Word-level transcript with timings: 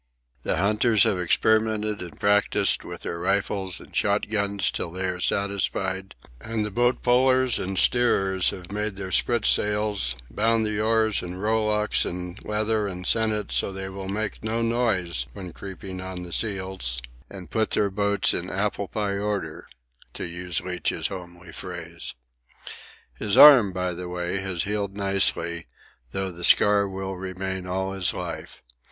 The 0.41 0.57
hunters 0.57 1.03
have 1.03 1.19
experimented 1.19 2.01
and 2.01 2.19
practised 2.19 2.83
with 2.83 3.01
their 3.01 3.19
rifles 3.19 3.79
and 3.79 3.95
shotguns 3.95 4.71
till 4.71 4.89
they 4.89 5.05
are 5.05 5.19
satisfied, 5.19 6.15
and 6.39 6.65
the 6.65 6.71
boat 6.71 7.03
pullers 7.03 7.59
and 7.59 7.77
steerers 7.77 8.49
have 8.49 8.71
made 8.71 8.95
their 8.95 9.11
spritsails, 9.11 10.15
bound 10.31 10.65
the 10.65 10.81
oars 10.81 11.21
and 11.21 11.39
rowlocks 11.39 12.03
in 12.03 12.35
leather 12.43 12.87
and 12.87 13.05
sennit 13.05 13.51
so 13.51 13.71
that 13.71 13.79
they 13.79 13.89
will 13.89 14.07
make 14.07 14.43
no 14.43 14.63
noise 14.63 15.27
when 15.33 15.53
creeping 15.53 16.01
on 16.01 16.23
the 16.23 16.33
seals, 16.33 16.99
and 17.29 17.51
put 17.51 17.69
their 17.69 17.91
boats 17.91 18.33
in 18.33 18.49
apple 18.49 18.87
pie 18.87 19.19
order—to 19.19 20.23
use 20.25 20.61
Leach's 20.61 21.09
homely 21.09 21.51
phrase. 21.51 22.15
His 23.19 23.37
arm, 23.37 23.71
by 23.71 23.93
the 23.93 24.09
way, 24.09 24.39
has 24.39 24.63
healed 24.63 24.97
nicely, 24.97 25.67
though 26.09 26.31
the 26.31 26.43
scar 26.43 26.89
will 26.89 27.15
remain 27.17 27.67
all 27.67 27.93
his 27.93 28.15
life. 28.15 28.63